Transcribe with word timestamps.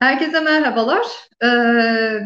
Herkese 0.00 0.40
merhabalar. 0.40 1.06
Ee, 1.42 1.46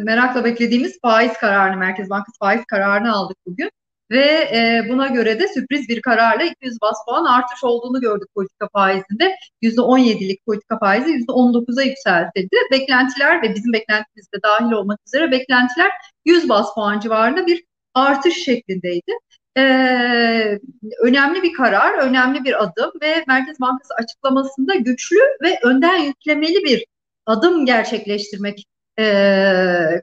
merakla 0.04 0.44
beklediğimiz 0.44 1.00
faiz 1.02 1.32
kararını, 1.32 1.76
Merkez 1.76 2.10
Bankası 2.10 2.38
faiz 2.38 2.64
kararını 2.64 3.12
aldık 3.12 3.36
bugün. 3.46 3.70
Ve 4.10 4.26
e, 4.26 4.86
buna 4.88 5.06
göre 5.06 5.40
de 5.40 5.48
sürpriz 5.48 5.88
bir 5.88 6.02
kararla 6.02 6.44
200 6.44 6.80
bas 6.82 6.96
puan 7.08 7.24
artış 7.24 7.64
olduğunu 7.64 8.00
gördük 8.00 8.28
politika 8.34 8.68
faizinde. 8.72 9.36
%17'lik 9.62 10.46
politika 10.46 10.78
faizi 10.78 11.10
%19'a 11.10 11.82
yükseltildi. 11.82 12.56
Beklentiler 12.70 13.42
ve 13.42 13.54
bizim 13.54 13.72
beklentimiz 13.72 14.32
de 14.34 14.42
dahil 14.42 14.72
olmak 14.72 14.98
üzere 15.06 15.30
beklentiler 15.30 15.90
100 16.24 16.48
bas 16.48 16.74
puan 16.74 17.00
civarında 17.00 17.46
bir 17.46 17.64
artış 17.94 18.44
şeklindeydi. 18.44 19.12
Ee, 19.58 20.58
önemli 21.02 21.42
bir 21.42 21.52
karar, 21.52 21.98
önemli 21.98 22.44
bir 22.44 22.62
adım 22.62 22.92
ve 23.02 23.24
Merkez 23.28 23.60
Bankası 23.60 23.94
açıklamasında 23.94 24.74
güçlü 24.74 25.18
ve 25.42 25.58
önden 25.62 25.96
yüklemeli 25.96 26.64
bir 26.64 26.84
adım 27.26 27.66
gerçekleştirmek 27.66 28.66
e, 28.98 29.04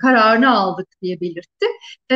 kararını 0.02 0.58
aldık 0.58 0.88
diye 1.02 1.22
belirtti. 1.22 1.66
E, 2.12 2.16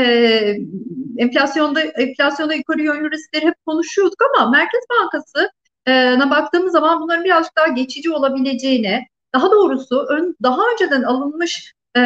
enflasyonda 1.17 1.81
enflasyonda 1.81 2.53
yukarı 2.53 2.81
yönlü 2.81 3.11
riskleri 3.11 3.45
hep 3.45 3.55
konuşuyorduk 3.65 4.19
ama 4.21 4.49
Merkez 4.51 4.83
Bankası'na 4.89 6.29
baktığımız 6.29 6.71
zaman 6.71 7.01
bunların 7.01 7.23
birazcık 7.23 7.57
daha 7.57 7.67
geçici 7.67 8.11
olabileceğine, 8.11 9.07
daha 9.35 9.51
doğrusu 9.51 10.05
ön, 10.09 10.35
daha 10.43 10.61
önceden 10.71 11.03
alınmış 11.03 11.73
e, 11.97 11.99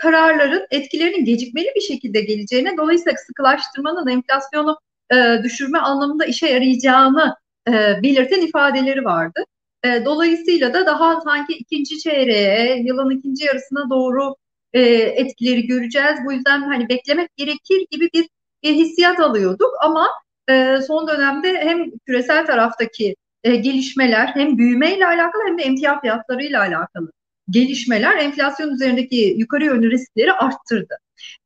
kararların 0.00 0.66
etkilerinin 0.70 1.24
gecikmeli 1.24 1.72
bir 1.76 1.80
şekilde 1.80 2.20
geleceğine, 2.20 2.76
dolayısıyla 2.76 3.18
sıkılaştırmanın 3.26 4.08
enflasyonu 4.08 4.78
e, 5.12 5.42
düşürme 5.42 5.78
anlamında 5.78 6.24
işe 6.24 6.46
yarayacağını 6.46 7.36
e, 7.68 7.72
belirten 8.02 8.40
ifadeleri 8.40 9.04
vardı. 9.04 9.44
E, 9.84 10.04
dolayısıyla 10.04 10.74
da 10.74 10.86
daha 10.86 11.20
sanki 11.20 11.52
ikinci 11.52 11.98
çeyreğe, 11.98 12.78
yılın 12.78 13.10
ikinci 13.10 13.44
yarısına 13.44 13.90
doğru 13.90 14.36
e, 14.72 14.80
etkileri 14.92 15.66
göreceğiz. 15.66 16.18
Bu 16.26 16.32
yüzden 16.32 16.62
hani 16.62 16.88
beklemek 16.88 17.36
gerekir 17.36 17.86
gibi 17.90 18.10
bir, 18.14 18.28
bir 18.62 18.74
hissiyat 18.74 19.20
alıyorduk 19.20 19.70
ama 19.82 20.08
e, 20.50 20.78
son 20.86 21.08
dönemde 21.08 21.48
hem 21.64 21.90
küresel 22.06 22.46
taraftaki 22.46 23.16
e, 23.44 23.56
gelişmeler 23.56 24.26
hem 24.26 24.58
büyümeyle 24.58 25.06
alakalı 25.06 25.42
hem 25.46 25.58
de 25.58 25.62
emtia 25.62 26.00
fiyatlarıyla 26.00 26.60
alakalı 26.60 27.10
gelişmeler 27.50 28.16
enflasyon 28.16 28.70
üzerindeki 28.70 29.34
yukarı 29.38 29.64
yönlü 29.64 29.90
riskleri 29.90 30.32
arttırdı. 30.32 30.94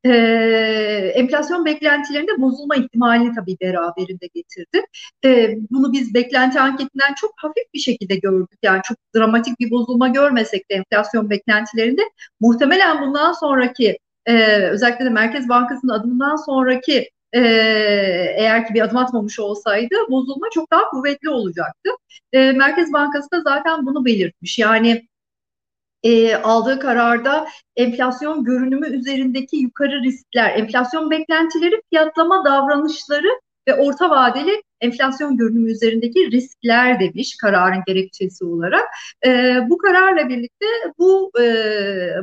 Ee, 0.05 0.09
enflasyon 1.15 1.65
beklentilerinde 1.65 2.41
bozulma 2.41 2.75
ihtimalini 2.75 3.35
tabii 3.35 3.57
beraberinde 3.61 4.27
getirdi. 4.33 4.85
Ee, 5.25 5.55
bunu 5.71 5.93
biz 5.93 6.13
beklenti 6.13 6.59
anketinden 6.59 7.13
çok 7.21 7.33
hafif 7.37 7.73
bir 7.73 7.79
şekilde 7.79 8.15
gördük. 8.15 8.59
Yani 8.63 8.81
çok 8.83 8.97
dramatik 9.15 9.59
bir 9.59 9.71
bozulma 9.71 10.07
görmesek 10.07 10.71
de 10.71 10.75
enflasyon 10.75 11.29
beklentilerinde 11.29 12.01
muhtemelen 12.39 13.01
bundan 13.01 13.33
sonraki 13.33 13.97
e, 14.25 14.57
özellikle 14.57 15.05
de 15.05 15.09
Merkez 15.09 15.49
Bankası'nın 15.49 15.91
adımından 15.91 16.35
sonraki 16.35 17.09
e, 17.33 17.39
eğer 18.37 18.67
ki 18.67 18.73
bir 18.73 18.81
adım 18.81 18.97
atmamış 18.97 19.39
olsaydı 19.39 19.95
bozulma 20.09 20.47
çok 20.53 20.71
daha 20.71 20.89
kuvvetli 20.89 21.29
olacaktı. 21.29 21.89
E, 22.33 22.51
Merkez 22.51 22.93
Bankası 22.93 23.31
da 23.31 23.41
zaten 23.41 23.85
bunu 23.85 24.05
belirtmiş. 24.05 24.59
Yani 24.59 25.07
e, 26.03 26.35
aldığı 26.35 26.79
kararda 26.79 27.47
enflasyon 27.75 28.43
görünümü 28.43 28.87
üzerindeki 28.87 29.57
yukarı 29.57 30.03
riskler, 30.03 30.57
enflasyon 30.57 31.11
beklentileri, 31.11 31.81
fiyatlama 31.89 32.45
davranışları 32.45 33.39
ve 33.67 33.73
orta 33.75 34.09
vadeli 34.09 34.63
enflasyon 34.81 35.37
görünümü 35.37 35.71
üzerindeki 35.71 36.31
riskler 36.31 36.99
demiş 36.99 37.37
kararın 37.37 37.83
gerekçesi 37.87 38.45
olarak. 38.45 38.83
E, 39.25 39.59
bu 39.69 39.77
kararla 39.77 40.29
birlikte 40.29 40.65
bu 40.97 41.31
e, 41.41 41.45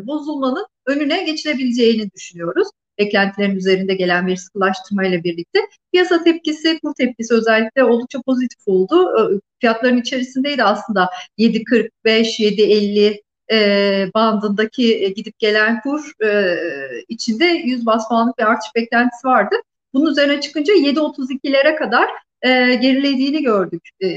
bozulmanın 0.06 0.66
önüne 0.86 1.24
geçilebileceğini 1.24 2.10
düşünüyoruz. 2.16 2.68
Beklentilerin 2.98 3.56
üzerinde 3.56 3.94
gelen 3.94 4.26
bir 4.26 4.36
sıkılaştırma 4.36 5.06
ile 5.06 5.24
birlikte. 5.24 5.60
Piyasa 5.92 6.24
tepkisi, 6.24 6.78
kur 6.84 6.94
tepkisi 6.94 7.34
özellikle 7.34 7.84
oldukça 7.84 8.22
pozitif 8.26 8.60
oldu. 8.66 9.12
Fiyatların 9.60 10.00
içerisindeydi 10.00 10.64
aslında 10.64 11.10
7.45, 11.38 11.90
7.50 12.04 13.20
e, 13.52 14.10
bandındaki 14.14 15.04
e, 15.04 15.08
gidip 15.08 15.38
gelen 15.38 15.80
kur 15.80 16.24
e, 16.24 16.58
içinde 17.08 17.44
100 17.44 17.86
bas 17.86 18.08
puanlık 18.08 18.38
bir 18.38 18.50
artış 18.50 18.74
beklentisi 18.74 19.26
vardı. 19.26 19.56
Bunun 19.94 20.10
üzerine 20.10 20.40
çıkınca 20.40 20.74
7.32'lere 20.74 21.76
kadar 21.76 22.10
e, 22.42 22.74
gerilediğini 22.74 23.42
gördük 23.42 23.88
e, 24.02 24.08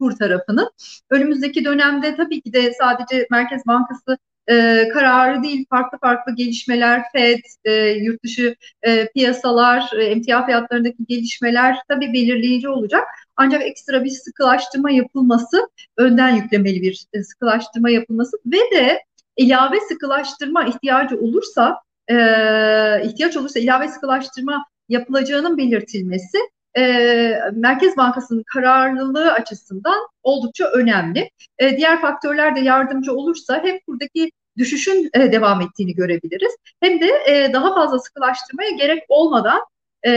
kur 0.00 0.12
tarafının. 0.12 0.70
Önümüzdeki 1.10 1.64
dönemde 1.64 2.16
tabii 2.16 2.40
ki 2.40 2.52
de 2.52 2.72
sadece 2.72 3.26
Merkez 3.30 3.66
Bankası 3.66 4.18
e, 4.50 4.88
kararı 4.92 5.42
değil 5.42 5.66
farklı 5.70 5.98
farklı 5.98 6.34
gelişmeler, 6.34 7.02
FED, 7.12 7.38
e, 7.64 7.72
yurt 7.88 8.24
dışı 8.24 8.56
e, 8.82 9.08
piyasalar, 9.08 9.90
e, 9.98 10.04
emtia 10.04 10.46
fiyatlarındaki 10.46 11.06
gelişmeler 11.08 11.76
tabii 11.88 12.12
belirleyici 12.12 12.68
olacak. 12.68 13.04
Ancak 13.36 13.62
ekstra 13.62 14.04
bir 14.04 14.10
sıkılaştırma 14.10 14.90
yapılması, 14.90 15.68
önden 15.96 16.36
yüklemeli 16.36 16.82
bir 16.82 17.06
e, 17.12 17.22
sıkılaştırma 17.22 17.90
yapılması 17.90 18.36
ve 18.46 18.76
de 18.76 19.00
ilave 19.36 19.80
sıkılaştırma 19.88 20.64
ihtiyacı 20.64 21.18
olursa, 21.20 21.80
e, 22.08 22.14
ihtiyaç 23.04 23.36
olursa 23.36 23.60
ilave 23.60 23.88
sıkılaştırma 23.88 24.64
yapılacağının 24.88 25.58
belirtilmesi 25.58 26.38
e, 26.76 26.82
Merkez 27.52 27.96
Bankası'nın 27.96 28.44
kararlılığı 28.54 29.32
açısından 29.32 30.06
oldukça 30.22 30.64
önemli. 30.64 31.30
E, 31.58 31.76
diğer 31.76 32.00
faktörler 32.00 32.56
de 32.56 32.60
yardımcı 32.60 33.12
olursa 33.12 33.62
hem 33.64 33.78
buradaki 33.88 34.30
düşüşün 34.58 35.10
e, 35.14 35.32
devam 35.32 35.60
ettiğini 35.60 35.94
görebiliriz. 35.94 36.56
Hem 36.80 37.00
de 37.00 37.10
e, 37.28 37.52
daha 37.52 37.74
fazla 37.74 37.98
sıkılaştırmaya 37.98 38.70
gerek 38.70 39.02
olmadan 39.08 39.60
e, 40.06 40.10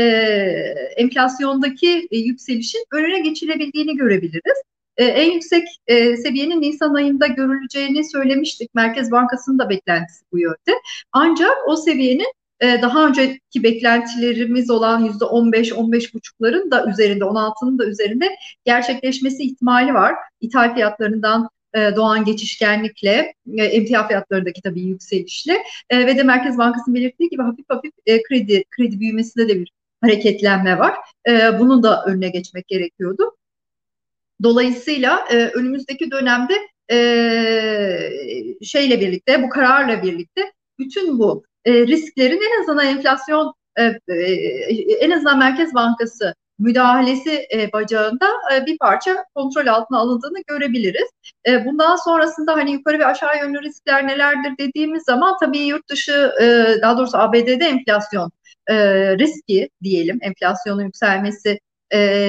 enflasyondaki 0.98 2.08
e, 2.12 2.18
yükselişin 2.18 2.86
önüne 2.92 3.20
geçilebildiğini 3.20 3.96
görebiliriz. 3.96 4.58
E, 4.98 5.06
en 5.06 5.32
yüksek 5.32 5.68
e, 5.88 6.18
seviyenin 6.18 6.62
Nisan 6.62 6.94
ayında 6.94 7.28
görüleceğini 7.28 8.10
söylemiştik. 8.10 8.76
Merkez 8.76 9.12
Bankası'nın 9.12 9.60
da 9.60 9.70
beklentisi 9.70 10.26
bu 10.32 10.40
yönde. 10.40 10.82
Ancak 11.12 11.56
o 11.68 11.76
seviyenin 11.76 12.34
e, 12.62 12.82
daha 12.82 13.08
önceki 13.08 13.64
beklentilerimiz 13.64 14.70
olan 14.70 15.06
yüzde 15.06 15.26
15, 15.26 15.74
15 15.74 16.14
buçukların 16.14 16.72
da 16.72 16.86
üzerinde, 16.86 17.24
16'nın 17.24 17.80
da 17.80 17.86
üzerinde 17.86 18.36
gerçekleşmesi 18.66 19.44
ihtimali 19.44 19.94
var. 19.94 20.16
İthal 20.42 20.76
fiyatlarından 20.76 21.50
e, 21.78 21.96
doğan 21.96 22.26
geçişkenlikle, 22.26 23.34
e, 23.58 23.64
emtia 23.64 24.08
fiyatlarındaki 24.08 24.62
tabii 24.62 24.82
yükselişle 24.82 25.64
e, 25.90 26.06
ve 26.06 26.18
de 26.18 26.24
Merkez 26.24 26.58
Bankası'nın 26.58 26.96
belirttiği 26.96 27.30
gibi 27.30 27.42
hafif 27.42 27.66
hafif 27.70 27.92
kredi 28.30 28.64
kredi 28.70 29.00
büyümesinde 29.00 29.50
de 29.50 29.60
bir 29.60 29.72
hareketlenme 30.02 30.80
var. 30.80 30.96
Bunun 31.60 31.84
da 31.84 32.04
önüne 32.06 32.30
geçmek 32.30 32.68
gerekiyordu. 32.68 33.38
Dolayısıyla 34.44 35.28
önümüzdeki 35.54 36.12
dönemde 36.12 36.54
şeyle 38.64 39.02
birlikte, 39.02 39.44
bu 39.44 39.50
kararla 39.50 40.04
birlikte 40.04 40.52
bütün 40.80 41.20
bu 41.20 41.44
e, 41.68 41.88
risklerin 41.88 42.42
en 42.42 42.62
azından 42.62 42.86
enflasyon, 42.86 43.54
e, 43.76 43.84
e, 44.08 44.34
en 45.00 45.12
azından 45.12 45.40
Merkez 45.40 45.74
Bankası 45.74 46.36
müdahalesi 46.60 47.48
e, 47.54 47.72
bacağında 47.74 48.28
bir 48.66 48.78
parça 48.78 49.26
kontrol 49.36 49.68
altına 49.68 50.00
alındığını 50.00 50.38
görebiliriz. 50.48 51.10
Bundan 51.66 51.96
sonrasında 51.96 52.54
hani 52.54 52.72
yukarı 52.72 53.00
ve 53.00 53.06
aşağı 53.06 53.40
yönlü 53.40 53.62
riskler 53.62 54.08
nelerdir 54.08 54.54
dediğimiz 54.60 55.04
zaman 55.04 55.38
tabii 55.40 55.60
yurt 55.60 55.90
dışı 55.90 56.32
daha 56.82 56.98
doğrusu 56.98 57.18
ABD'de 57.18 57.66
enflasyon 57.66 58.32
riski 59.20 59.70
diyelim 59.84 60.20
enflasyonun 60.22 60.84
yükselmesi 60.84 61.60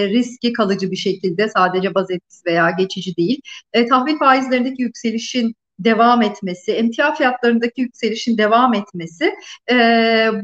riski 0.09 0.53
kalıcı 0.53 0.91
bir 0.91 0.97
şekilde 0.97 1.49
sadece 1.49 1.94
baz 1.94 2.10
etkisi 2.10 2.47
veya 2.47 2.70
geçici 2.70 3.16
değil. 3.16 3.41
Tahvil 3.88 4.19
faizlerindeki 4.19 4.82
yükselişin 4.82 5.55
devam 5.79 6.23
etmesi, 6.23 6.73
emtia 6.73 7.15
fiyatlarındaki 7.15 7.81
yükselişin 7.81 8.39
devam 8.39 8.75
etmesi, 8.75 9.35
e, 9.71 9.75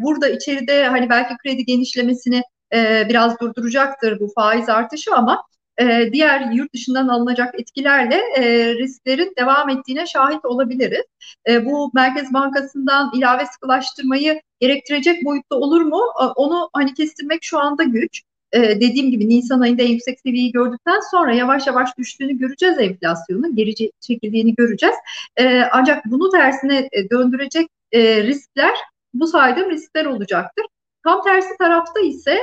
burada 0.01 0.29
içeride 0.29 0.85
hani 0.89 1.11
belki 1.11 1.35
kredi 1.43 1.65
genişlemesini 1.65 2.43
e, 2.75 3.07
biraz 3.09 3.41
durduracaktır 3.41 4.21
bu 4.21 4.33
faiz 4.35 4.69
artışı 4.69 5.15
ama 5.15 5.45
e, 5.81 6.13
diğer 6.13 6.51
yurt 6.53 6.75
dışından 6.75 7.09
alınacak 7.09 7.61
etkilerle 7.61 8.17
e, 8.37 8.75
risklerin 8.75 9.33
devam 9.39 9.69
ettiğine 9.69 10.07
şahit 10.07 10.45
olabiliriz. 10.45 11.05
E, 11.49 11.67
bu 11.67 11.91
Merkez 11.95 12.33
Bankası'ndan 12.33 13.11
ilave 13.15 13.47
sıkılaştırmayı 13.47 14.41
gerektirecek 14.61 15.25
boyutta 15.25 15.57
olur 15.57 15.81
mu? 15.81 16.01
E, 16.23 16.25
onu 16.25 16.71
hani 16.73 16.95
kestirmek 16.95 17.45
şu 17.45 17.59
anda 17.59 17.83
güç. 17.83 18.23
E, 18.55 18.81
dediğim 18.81 19.11
gibi 19.11 19.29
Nisan 19.29 19.61
ayında 19.61 19.83
en 19.83 19.89
yüksek 19.93 20.21
seviyeyi 20.21 20.53
gördükten 20.53 21.01
sonra 21.11 21.35
yavaş 21.35 21.67
yavaş 21.67 21.99
düştüğünü 21.99 22.39
göreceğiz 22.39 22.79
enflasyonun, 22.79 23.57
geri 23.57 23.75
çekildiğini 24.01 24.55
göreceğiz. 24.55 24.95
E, 25.37 25.63
ancak 25.73 26.05
bunu 26.05 26.31
tersine 26.31 26.89
e, 26.93 27.11
döndürecek 27.11 27.69
riskler 27.95 28.75
bu 29.15 29.27
saydığım 29.27 29.71
riskler 29.71 30.05
olacaktır. 30.05 30.67
Tam 31.05 31.25
tersi 31.25 31.57
tarafta 31.59 32.01
ise 32.01 32.39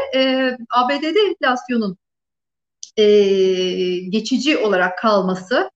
ABD'de 0.69 1.19
enflasyonun 1.29 1.97
geçici 4.09 4.57
olarak 4.57 4.97
kalması, 4.97 5.71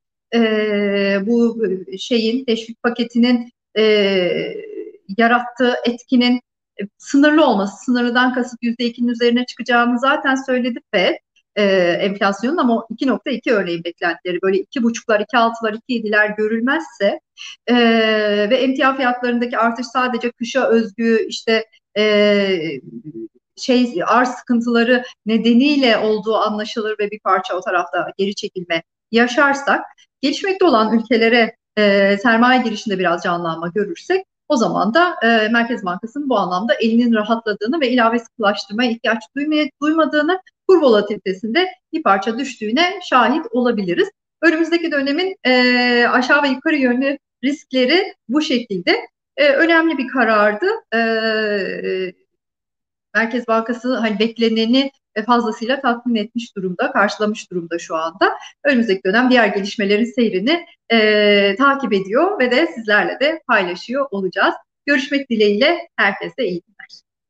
bu 1.21 1.63
şeyin 1.99 2.45
teşvik 2.45 2.83
paketinin 2.83 3.51
yarattığı 5.17 5.75
etkinin 5.85 6.41
sınırlı 6.97 7.45
olması, 7.45 7.85
sınırlıdan 7.85 8.33
kasıt 8.33 8.63
%2'nin 8.63 9.07
üzerine 9.07 9.45
çıkacağını 9.45 9.99
zaten 9.99 10.35
söyledi 10.35 10.79
FED 10.93 11.15
e, 11.55 11.63
enflasyonun 12.01 12.57
ama 12.57 12.87
2.2 12.89 13.51
örneğin 13.53 13.83
beklentileri 13.83 14.41
böyle 14.41 14.57
2.5'lar, 14.57 15.25
2.6'lar, 15.33 15.79
2.7'ler 15.89 16.35
görülmezse 16.37 17.19
e, 17.67 17.75
ve 18.49 18.57
emtia 18.57 18.95
fiyatlarındaki 18.95 19.57
artış 19.57 19.85
sadece 19.85 20.31
kışa 20.31 20.67
özgü 20.69 21.25
işte 21.27 21.65
e, 21.97 22.59
şey 23.57 24.01
arz 24.07 24.29
sıkıntıları 24.29 25.03
nedeniyle 25.25 25.97
olduğu 25.97 26.35
anlaşılır 26.35 26.95
ve 26.99 27.11
bir 27.11 27.19
parça 27.19 27.55
o 27.55 27.61
tarafta 27.61 28.11
geri 28.17 28.35
çekilme 28.35 28.83
yaşarsak 29.11 29.85
gelişmekte 30.21 30.65
olan 30.65 30.99
ülkelere 30.99 31.55
e, 31.77 32.17
sermaye 32.17 32.61
girişinde 32.61 32.99
biraz 32.99 33.23
canlanma 33.23 33.67
görürsek 33.67 34.25
o 34.47 34.57
zaman 34.57 34.93
da 34.93 35.15
e, 35.23 35.47
Merkez 35.49 35.85
Bankası'nın 35.85 36.29
bu 36.29 36.37
anlamda 36.37 36.73
elinin 36.73 37.13
rahatladığını 37.13 37.81
ve 37.81 37.89
ilave 37.89 38.19
sıkılaştırmaya 38.19 38.91
ihtiyaç 38.91 39.23
duymaya, 39.35 39.65
duymadığını, 39.81 40.39
kur 40.67 40.81
volatilitesinde 40.81 41.67
bir 41.93 42.03
parça 42.03 42.39
düştüğüne 42.39 42.99
şahit 43.09 43.45
olabiliriz. 43.51 44.09
Önümüzdeki 44.41 44.91
dönemin 44.91 45.35
e, 45.43 46.05
aşağı 46.07 46.43
ve 46.43 46.47
yukarı 46.47 46.75
yönlü 46.75 47.17
riskleri 47.43 48.13
bu 48.29 48.41
şekilde. 48.41 49.07
E, 49.37 49.49
önemli 49.49 49.97
bir 49.97 50.07
karardı. 50.07 50.65
E, 50.93 50.99
Merkez 53.15 53.47
Bankası 53.47 53.95
hani 53.95 54.19
bekleneni 54.19 54.91
fazlasıyla 55.23 55.81
tatmin 55.81 56.15
etmiş 56.15 56.55
durumda, 56.55 56.91
karşılamış 56.91 57.51
durumda 57.51 57.79
şu 57.79 57.95
anda. 57.95 58.33
Önümüzdeki 58.63 59.03
dönem 59.05 59.29
diğer 59.29 59.47
gelişmelerin 59.47 60.05
seyrini 60.05 60.65
e, 60.91 61.55
takip 61.55 61.93
ediyor 61.93 62.39
ve 62.39 62.51
de 62.51 62.67
sizlerle 62.67 63.19
de 63.19 63.41
paylaşıyor 63.47 64.07
olacağız. 64.11 64.55
Görüşmek 64.85 65.29
dileğiyle 65.29 65.87
herkese 65.95 66.45
iyi 66.45 66.61
günler. 66.61 67.04